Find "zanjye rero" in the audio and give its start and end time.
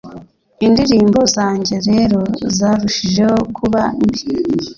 1.35-2.19